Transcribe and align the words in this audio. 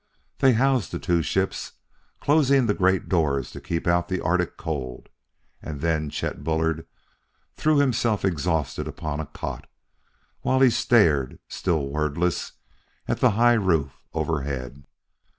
They 0.39 0.53
housed 0.53 0.91
the 0.91 0.97
two 0.97 1.21
ships, 1.21 1.73
closing 2.21 2.65
the 2.65 2.73
great 2.73 3.07
doors 3.07 3.51
to 3.51 3.61
keep 3.61 3.85
out 3.85 4.07
the 4.07 4.19
arctic 4.19 4.57
cold; 4.57 5.09
and 5.61 5.79
then 5.79 6.09
Chet 6.09 6.43
Bullard 6.43 6.87
threw 7.55 7.77
himself 7.77 8.25
exhausted 8.25 8.87
upon 8.87 9.19
a 9.19 9.27
cot, 9.27 9.69
while 10.39 10.59
he 10.61 10.71
stared, 10.71 11.37
still 11.47 11.87
wordless, 11.87 12.53
at 13.07 13.19
the 13.19 13.29
high 13.37 13.53
roof 13.53 14.01
overhead. 14.11 14.87